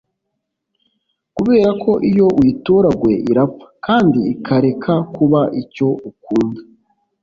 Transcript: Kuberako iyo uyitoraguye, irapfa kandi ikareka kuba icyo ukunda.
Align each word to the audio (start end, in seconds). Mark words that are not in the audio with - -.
Kuberako 1.35 1.91
iyo 2.09 2.27
uyitoraguye, 2.39 3.17
irapfa 3.31 3.65
kandi 3.85 4.19
ikareka 4.33 4.93
kuba 5.15 5.41
icyo 5.61 5.87
ukunda. 6.09 6.61